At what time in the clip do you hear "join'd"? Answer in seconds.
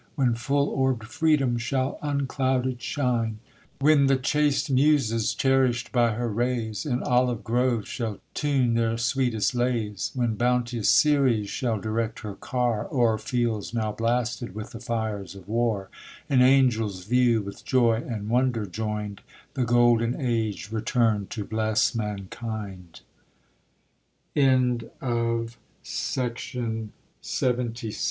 18.65-19.21